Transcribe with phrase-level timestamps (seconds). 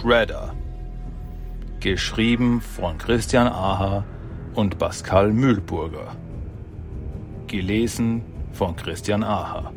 [0.00, 0.54] Shredder.
[1.80, 4.04] Geschrieben von Christian Aha
[4.54, 6.14] und Pascal Mühlburger.
[7.48, 8.22] Gelesen
[8.52, 9.72] von Christian Aha.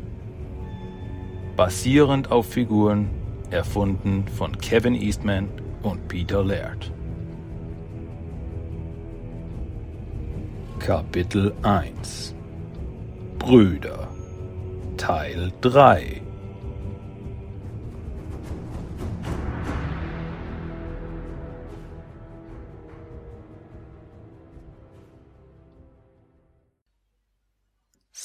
[1.56, 3.10] Basierend auf Figuren
[3.50, 5.48] erfunden von Kevin Eastman
[5.82, 6.92] und Peter Laird.
[10.78, 12.34] Kapitel 1
[13.40, 14.06] Brüder
[14.96, 16.22] Teil 3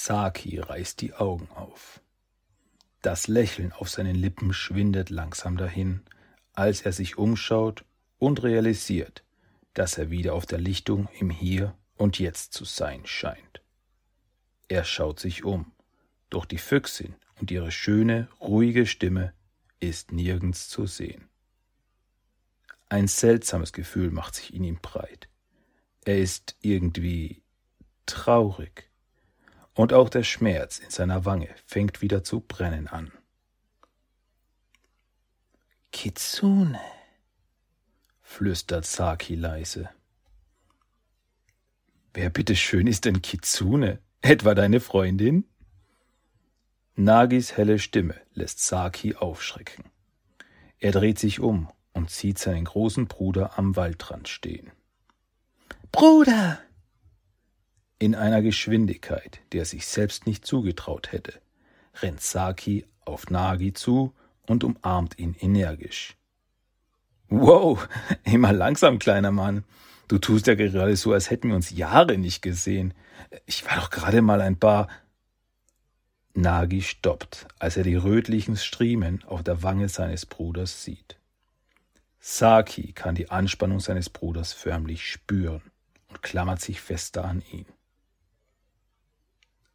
[0.07, 2.01] Saki reißt die Augen auf.
[3.01, 6.01] Das Lächeln auf seinen Lippen schwindet langsam dahin,
[6.53, 7.83] als er sich umschaut
[8.17, 9.25] und realisiert,
[9.73, 13.61] dass er wieder auf der Lichtung im Hier und Jetzt zu sein scheint.
[14.69, 15.73] Er schaut sich um,
[16.29, 19.33] doch die Füchsin und ihre schöne, ruhige Stimme
[19.81, 21.27] ist nirgends zu sehen.
[22.87, 25.27] Ein seltsames Gefühl macht sich in ihm breit.
[26.05, 27.43] Er ist irgendwie
[28.05, 28.86] traurig
[29.77, 33.11] und auch der Schmerz in seiner Wange fängt wieder zu brennen an.
[35.91, 36.81] Kitsune,
[38.21, 39.89] flüstert Saki leise.
[42.13, 43.99] Wer bitteschön ist denn Kitsune?
[44.21, 45.45] Etwa deine Freundin?
[46.95, 49.85] Nagis helle Stimme lässt Saki aufschrecken.
[50.79, 54.71] Er dreht sich um und sieht seinen großen Bruder am Waldrand stehen.
[55.91, 56.59] Bruder!
[57.99, 61.33] In einer Geschwindigkeit, die er sich selbst nicht zugetraut hätte,
[62.01, 64.13] rennt Saki auf Nagi zu
[64.45, 66.15] und umarmt ihn energisch.
[67.29, 67.89] Wow,
[68.23, 69.63] immer langsam, kleiner Mann.
[70.07, 72.93] Du tust ja gerade so, als hätten wir uns Jahre nicht gesehen.
[73.45, 74.87] Ich war doch gerade mal ein paar.
[76.33, 81.17] Nagi stoppt, als er die rötlichen Striemen auf der Wange seines Bruders sieht.
[82.19, 85.63] Saki kann die Anspannung seines Bruders förmlich spüren
[86.09, 87.65] und klammert sich fester an ihn.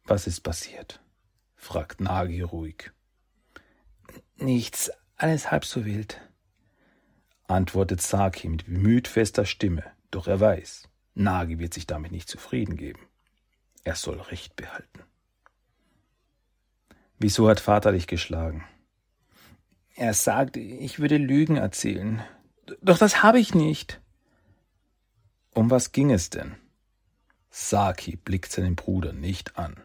[0.05, 0.99] Was ist passiert?
[1.55, 2.91] fragt Nagi ruhig.
[4.35, 6.19] Nichts, alles halb so wild,
[7.47, 12.75] antwortet Saki mit bemüht fester Stimme, doch er weiß, Nagi wird sich damit nicht zufrieden
[12.75, 13.07] geben.
[13.83, 15.03] Er soll Recht behalten.
[17.19, 18.65] Wieso hat Vater dich geschlagen?
[19.95, 22.23] Er sagt, ich würde Lügen erzählen.
[22.81, 24.01] Doch das habe ich nicht.
[25.53, 26.55] Um was ging es denn?
[27.51, 29.81] Saki blickt seinen Bruder nicht an.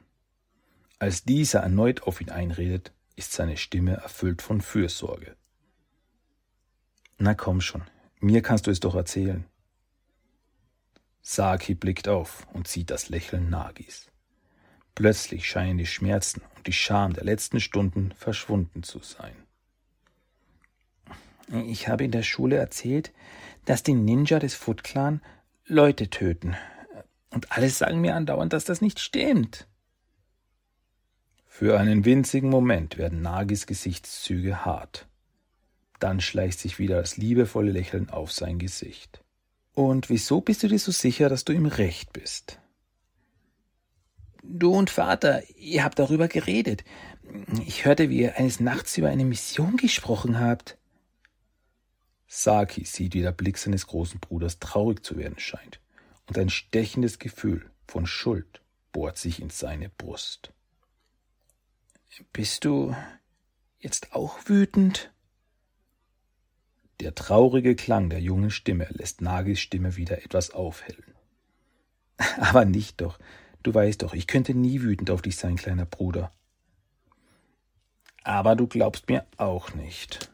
[0.98, 5.36] Als dieser erneut auf ihn einredet, ist seine Stimme erfüllt von Fürsorge.
[7.19, 7.84] Na komm schon,
[8.20, 9.44] mir kannst du es doch erzählen.
[11.20, 14.10] Saki blickt auf und sieht das Lächeln Nagis.
[14.94, 19.36] Plötzlich scheinen die Schmerzen und die Scham der letzten Stunden verschwunden zu sein.
[21.66, 23.12] Ich habe in der Schule erzählt,
[23.65, 25.20] dass die Ninja des Foot Clan
[25.66, 26.56] Leute töten.
[27.30, 29.67] Und alle sagen mir andauernd, dass das nicht stimmt.
[31.58, 35.08] Für einen winzigen Moment werden Nagis Gesichtszüge hart.
[35.98, 39.24] Dann schleicht sich wieder das liebevolle Lächeln auf sein Gesicht.
[39.74, 42.60] Und wieso bist du dir so sicher, dass du im Recht bist?
[44.44, 46.84] Du und Vater, ihr habt darüber geredet.
[47.66, 50.78] Ich hörte, wie ihr eines Nachts über eine Mission gesprochen habt.
[52.28, 55.80] Saki sieht, wie der Blick seines großen Bruders traurig zu werden scheint,
[56.28, 60.52] und ein stechendes Gefühl von Schuld bohrt sich in seine Brust.
[62.32, 62.94] Bist du
[63.78, 65.12] jetzt auch wütend?
[67.00, 71.14] Der traurige Klang der jungen Stimme lässt Nagis Stimme wieder etwas aufhellen.
[72.38, 73.18] Aber nicht doch.
[73.62, 76.32] Du weißt doch, ich könnte nie wütend auf dich sein, kleiner Bruder.
[78.24, 80.32] Aber du glaubst mir auch nicht.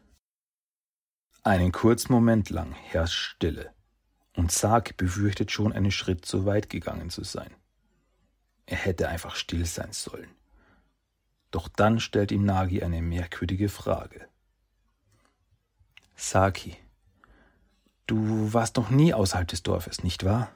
[1.42, 3.74] Einen kurzen Moment lang herrscht Stille,
[4.34, 7.54] und Sark befürchtet schon einen Schritt zu weit gegangen zu sein.
[8.66, 10.30] Er hätte einfach still sein sollen.
[11.54, 14.26] Doch dann stellt ihm Nagi eine merkwürdige Frage.
[16.16, 16.76] Saki,
[18.08, 20.50] du warst noch nie außerhalb des Dorfes, nicht wahr?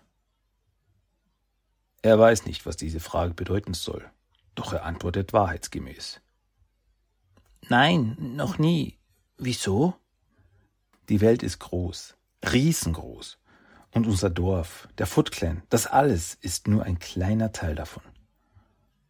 [2.02, 4.10] Er weiß nicht, was diese Frage bedeuten soll,
[4.56, 6.20] doch er antwortet wahrheitsgemäß.
[7.68, 8.98] Nein, noch nie.
[9.36, 9.94] Wieso?
[11.08, 12.16] Die Welt ist groß,
[12.50, 13.38] riesengroß.
[13.92, 18.02] Und unser Dorf, der Foot Clan, das alles ist nur ein kleiner Teil davon.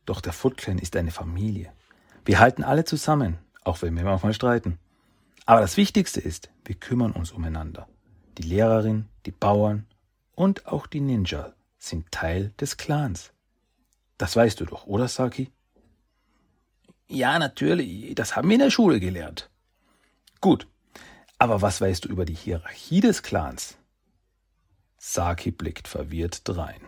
[0.05, 1.73] Doch der Foot Clan ist eine Familie.
[2.25, 4.79] Wir halten alle zusammen, auch wenn wir manchmal streiten.
[5.47, 7.89] Aber das Wichtigste ist, wir kümmern uns umeinander.
[8.37, 9.87] Die Lehrerin, die Bauern
[10.35, 13.33] und auch die Ninja sind Teil des Clans.
[14.19, 15.51] Das weißt du doch, oder Saki?
[17.09, 19.51] Ja, natürlich, das haben wir in der Schule gelernt.
[20.41, 20.69] Gut,
[21.39, 23.79] Aber was weißt du über die Hierarchie des Clans?
[24.99, 26.81] Saki blickt verwirrt drein.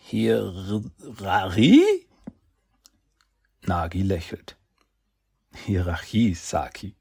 [0.00, 1.82] Hierarchie?
[3.66, 4.56] Nagi lächelt.
[5.64, 6.94] Hierarchie, Saki.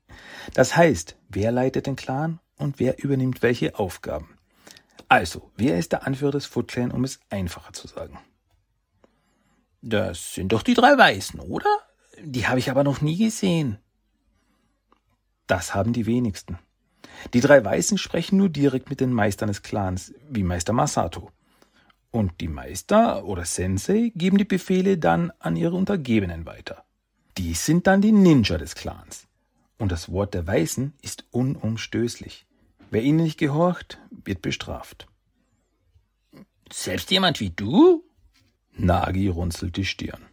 [0.54, 4.38] Das heißt, wer leitet den Clan und wer übernimmt welche Aufgaben.
[5.08, 8.18] Also, wer ist der Anführer des Foot Clan, um es einfacher zu sagen?
[9.82, 11.70] Das sind doch die drei Weißen, oder?
[12.24, 13.78] Die habe ich aber noch nie gesehen.
[15.48, 16.58] Das haben die wenigsten.
[17.34, 21.32] Die drei Weißen sprechen nur direkt mit den Meistern des Clans, wie Meister Masato.
[22.16, 26.86] Und die Meister oder Sensei geben die Befehle dann an ihre Untergebenen weiter.
[27.38, 29.28] Dies sind dann die Ninja des Clans.
[29.78, 32.46] Und das Wort der Weißen ist unumstößlich.
[32.90, 35.10] Wer ihnen nicht gehorcht, wird bestraft.
[36.72, 38.06] Selbst jemand wie du?
[38.72, 40.26] Nagi runzelt die Stirn.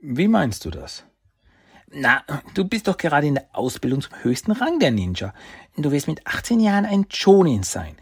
[0.00, 1.04] Wie meinst du das?
[1.86, 2.24] Na,
[2.54, 5.34] du bist doch gerade in der Ausbildung zum höchsten Rang der Ninja.
[5.76, 7.94] Du wirst mit 18 Jahren ein Chonin sein.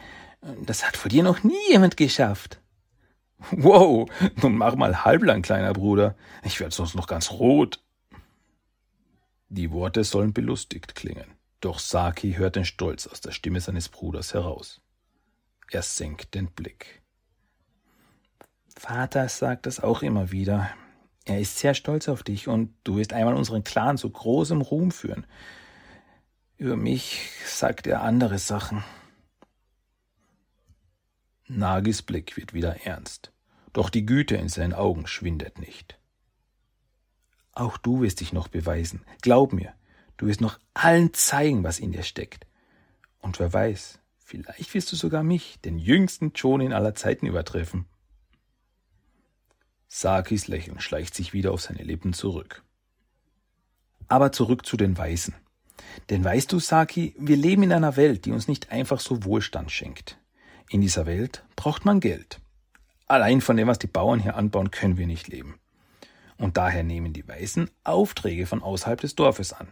[0.42, 2.60] Das hat vor dir noch nie jemand geschafft.
[3.50, 4.08] Wow,
[4.42, 6.14] nun mach mal halblang, kleiner Bruder.
[6.42, 7.82] Ich werde sonst noch ganz rot.
[9.48, 14.34] Die Worte sollen belustigt klingen, doch Saki hört den Stolz aus der Stimme seines Bruders
[14.34, 14.80] heraus.
[15.70, 17.02] Er senkt den Blick.
[18.76, 20.70] Vater sagt das auch immer wieder.
[21.24, 24.90] Er ist sehr stolz auf dich und du wirst einmal unseren Clan zu großem Ruhm
[24.90, 25.26] führen.
[26.56, 28.82] Über mich sagt er andere Sachen.
[31.52, 33.32] Nagis Blick wird wieder ernst,
[33.72, 35.98] doch die Güte in seinen Augen schwindet nicht.
[37.50, 39.04] Auch du wirst dich noch beweisen.
[39.20, 39.74] Glaub mir,
[40.16, 42.46] du wirst noch allen zeigen, was in dir steckt.
[43.18, 47.86] Und wer weiß, vielleicht wirst du sogar mich, den jüngsten Chonin aller Zeiten, übertreffen.
[49.88, 52.62] Sakis Lächeln schleicht sich wieder auf seine Lippen zurück.
[54.06, 55.34] Aber zurück zu den Weißen.
[56.10, 59.72] Denn weißt du, Saki, wir leben in einer Welt, die uns nicht einfach so Wohlstand
[59.72, 60.19] schenkt.
[60.72, 62.40] In dieser Welt braucht man Geld.
[63.08, 65.58] Allein von dem, was die Bauern hier anbauen, können wir nicht leben.
[66.38, 69.66] Und daher nehmen die Weißen Aufträge von außerhalb des Dorfes an.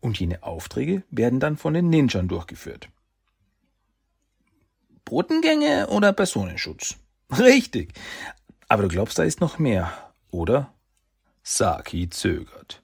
[0.00, 2.90] Und jene Aufträge werden dann von den Ninjern durchgeführt.
[5.06, 6.96] Botengänge oder Personenschutz?
[7.38, 7.94] Richtig.
[8.68, 9.92] Aber du glaubst, da ist noch mehr,
[10.30, 10.74] oder?
[11.42, 12.82] Saki zögert.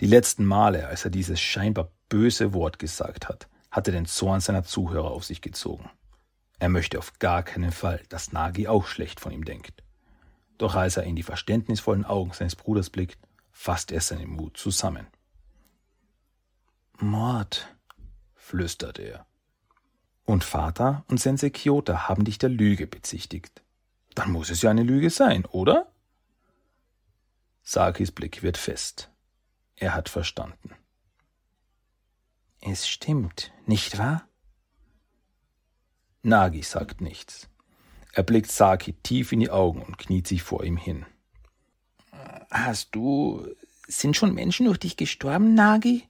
[0.00, 4.64] Die letzten Male, als er dieses scheinbar böse Wort gesagt hat, hatte den Zorn seiner
[4.64, 5.88] Zuhörer auf sich gezogen.
[6.58, 9.82] Er möchte auf gar keinen Fall, dass Nagi auch schlecht von ihm denkt.
[10.58, 13.18] Doch als er in die verständnisvollen Augen seines Bruders blickt,
[13.52, 15.06] fasst er seinen Mut zusammen.
[16.98, 17.74] Mord,
[18.34, 19.26] flüstert er.
[20.24, 23.62] Und Vater und Sensei Kyota haben dich der Lüge bezichtigt.
[24.14, 25.92] Dann muss es ja eine Lüge sein, oder?
[27.62, 29.10] Sakis Blick wird fest.
[29.76, 30.74] Er hat verstanden.
[32.60, 34.25] Es stimmt, nicht wahr?
[36.26, 37.48] Nagi sagt nichts.
[38.12, 41.06] Er blickt Saki tief in die Augen und kniet sich vor ihm hin.
[42.50, 43.46] Hast du.
[43.88, 46.02] Sind schon Menschen durch dich gestorben, Nagi?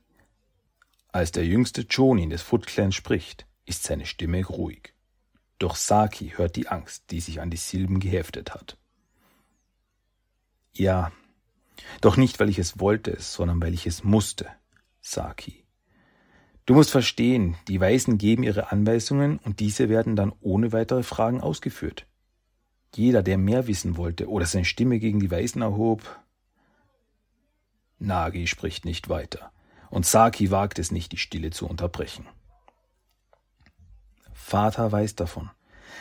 [1.13, 4.95] Als der jüngste Jonin des Foot Clans spricht, ist seine Stimme ruhig.
[5.59, 8.79] Doch Saki hört die Angst, die sich an die Silben geheftet hat.
[10.73, 11.13] Ja,
[12.01, 14.49] doch nicht, weil ich es wollte, sondern weil ich es musste,
[15.03, 15.66] Saki.
[16.67, 21.41] Du musst verstehen, die Weißen geben ihre Anweisungen und diese werden dann ohne weitere Fragen
[21.41, 22.07] ausgeführt.
[22.95, 26.03] Jeder, der mehr wissen wollte oder seine Stimme gegen die Weißen erhob.
[27.99, 29.53] Nagi spricht nicht weiter,
[29.91, 32.27] und Saki wagt es nicht, die Stille zu unterbrechen.
[34.33, 35.51] Vater weiß davon.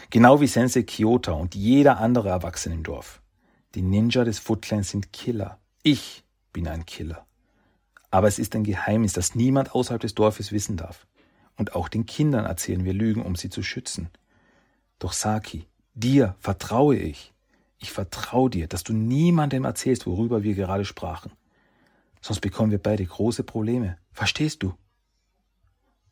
[0.10, 3.22] Genau wie Sensei Kyota und jeder andere Erwachsene im Dorf.
[3.76, 5.60] Die Ninja des Foot Clans sind Killer.
[5.84, 7.26] Ich bin ein Killer.
[8.16, 11.06] Aber es ist ein Geheimnis, das niemand außerhalb des Dorfes wissen darf.
[11.58, 14.08] Und auch den Kindern erzählen wir Lügen, um sie zu schützen.
[15.00, 17.34] Doch Saki, dir vertraue ich.
[17.78, 21.34] Ich vertraue dir, dass du niemandem erzählst, worüber wir gerade sprachen.
[22.22, 23.98] Sonst bekommen wir beide große Probleme.
[24.14, 24.74] Verstehst du?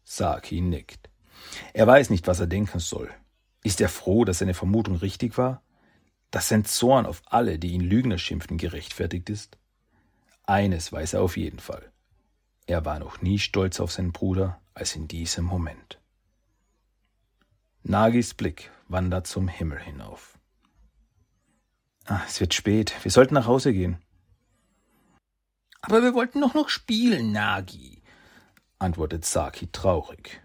[0.04, 1.10] Saki nickt.
[1.72, 3.10] Er weiß nicht, was er denken soll.
[3.64, 5.62] Ist er froh, dass seine Vermutung richtig war?
[6.32, 9.58] Dass sein Zorn auf alle, die ihn Lügner schimpften, gerechtfertigt ist?
[10.44, 11.93] Eines weiß er auf jeden Fall.
[12.66, 16.00] Er war noch nie stolz auf seinen Bruder als in diesem Moment.
[17.84, 20.40] Nagis Blick wandert zum Himmel hinauf.
[22.06, 22.94] Ah, es wird spät.
[23.04, 24.02] Wir sollten nach Hause gehen.
[25.82, 28.02] Aber wir wollten doch noch spielen, Nagi,
[28.80, 30.42] antwortet Saki traurig.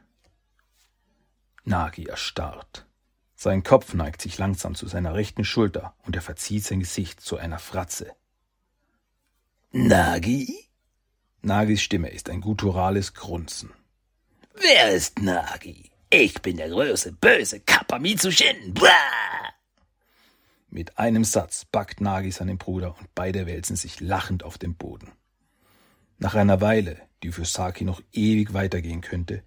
[1.63, 2.87] Nagi erstarrt.
[3.37, 7.37] Sein Kopf neigt sich langsam zu seiner rechten Schulter und er verzieht sein Gesicht zu
[7.37, 8.17] einer Fratze.
[9.71, 10.68] Nagi?
[11.43, 13.73] Nagis Stimme ist ein gutturales Grunzen.
[14.55, 15.91] Wer ist Nagi?
[16.11, 18.75] Ich bin der große, böse Kappa Mitsushin.
[18.75, 18.91] Blah!
[20.71, 25.13] Mit einem Satz packt Nagi seinen Bruder und beide wälzen sich lachend auf den Boden.
[26.19, 29.45] Nach einer Weile, die für Saki noch ewig weitergehen könnte,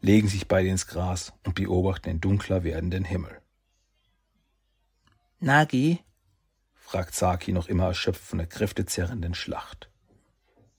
[0.00, 3.40] legen sich beide ins Gras und beobachten den dunkler werdenden Himmel.
[5.38, 6.00] Nagi?
[6.74, 9.88] fragt Saki noch immer erschöpft von der kräftezerrenden Schlacht.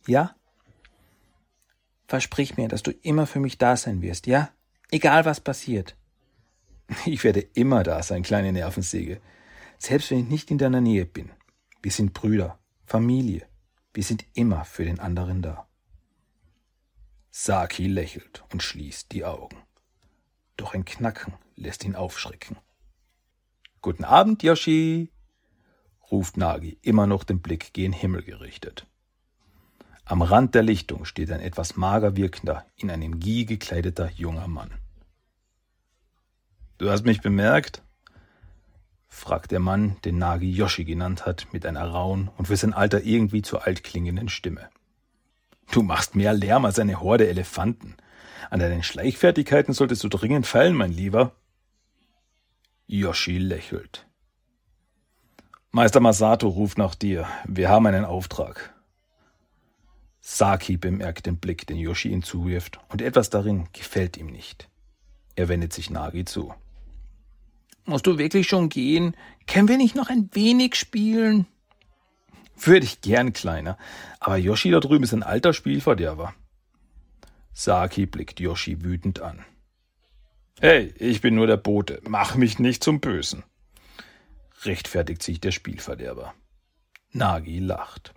[0.05, 0.35] Ja?
[2.09, 4.49] Versprich mir, dass du immer für mich da sein wirst, ja?
[4.89, 5.95] Egal was passiert.
[7.05, 9.21] Ich werde immer da sein, kleine Nervensäge.
[9.77, 11.29] Selbst wenn ich nicht in deiner Nähe bin.
[11.83, 13.45] Wir sind Brüder, Familie.
[13.93, 15.67] Wir sind immer für den anderen da.
[17.29, 19.57] Saki lächelt und schließt die Augen.
[20.57, 22.57] Doch ein Knacken lässt ihn aufschrecken.
[23.81, 25.11] Guten Abend, Yoshi,
[26.09, 28.87] ruft Nagi, immer noch den Blick gen Himmel gerichtet.
[30.09, 34.71] Am Rand der Lichtung steht ein etwas mager wirkender, in einem Gi gekleideter junger Mann.
[36.79, 37.83] Du hast mich bemerkt?
[39.07, 43.03] fragt der Mann, den Nagi Yoshi genannt hat, mit einer rauen und für sein Alter
[43.03, 44.71] irgendwie zu alt klingenden Stimme.
[45.71, 47.95] Du machst mehr Lärm als eine Horde Elefanten.
[48.49, 51.33] An deinen Schleichfertigkeiten solltest du dringend feilen, mein Lieber.
[52.87, 54.07] Yoshi lächelt.
[55.69, 57.27] Meister Masato ruft nach dir.
[57.45, 58.73] Wir haben einen Auftrag.
[60.31, 64.69] Saki bemerkt den Blick, den Yoshi ihm zuwirft, und etwas darin gefällt ihm nicht.
[65.35, 66.53] Er wendet sich Nagi zu.
[67.83, 69.17] Musst du wirklich schon gehen?
[69.47, 71.47] Können wir nicht noch ein wenig spielen?
[72.55, 73.75] Würde ich gern, Kleiner.
[74.19, 76.35] Aber Yoshi da drüben ist ein alter Spielverderber.
[77.51, 79.43] Saki blickt Yoshi wütend an.
[80.61, 82.01] Hey, ich bin nur der Bote.
[82.07, 83.43] Mach mich nicht zum Bösen.
[84.61, 86.35] Rechtfertigt sich der Spielverderber.
[87.11, 88.13] Nagi lacht.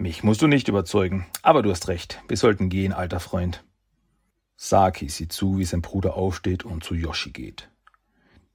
[0.00, 2.22] Mich musst du nicht überzeugen, aber du hast recht.
[2.26, 3.62] Wir sollten gehen, alter Freund.
[4.56, 7.68] Saki sieht zu, wie sein Bruder aufsteht und zu Yoshi geht.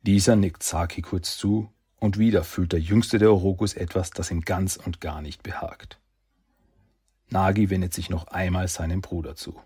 [0.02, 4.42] Dieser nickt Saki kurz zu und wieder fühlt der jüngste der Orokus etwas, das ihm
[4.42, 6.00] ganz und gar nicht behagt.
[7.30, 9.62] Nagi wendet sich noch einmal seinem Bruder zu.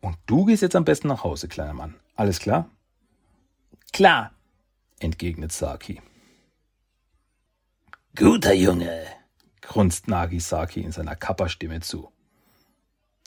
[0.00, 1.94] Und du gehst jetzt am besten nach Hause, kleiner Mann.
[2.16, 2.68] Alles klar?
[3.92, 4.32] Klar,
[4.98, 6.02] entgegnet Saki.
[8.16, 9.06] Guter Junge,
[9.66, 12.10] grunzt Nagi Saki in seiner Kappa-Stimme zu.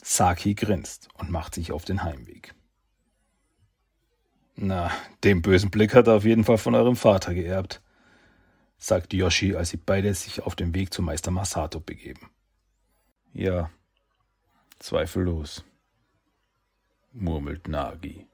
[0.02, 2.54] Saki grinst und macht sich auf den Heimweg.
[4.56, 4.90] Na,
[5.22, 7.80] den bösen Blick hat er auf jeden Fall von eurem Vater geerbt,
[8.76, 12.30] sagt Yoshi, als sie beide sich auf den Weg zu Meister Masato begeben.
[13.32, 13.70] Ja,
[14.78, 15.64] zweifellos,
[17.12, 18.26] murmelt Nagi.